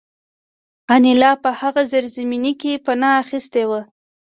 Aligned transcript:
انیلا 0.93 1.31
په 1.43 1.49
هغه 1.59 1.81
زیرزمینۍ 1.91 2.53
کې 2.61 2.81
پناه 2.85 3.15
اخیستې 3.23 3.63
وه 3.69 3.81